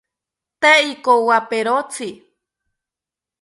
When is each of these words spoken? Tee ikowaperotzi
Tee 0.61 0.79
ikowaperotzi 0.91 2.09